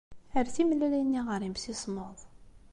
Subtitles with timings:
[0.37, 2.17] Err timellalin-nni ɣer yimsismeḍ.